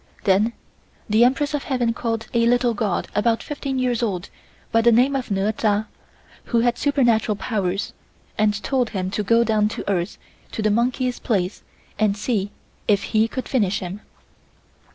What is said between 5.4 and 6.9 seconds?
Cha, who had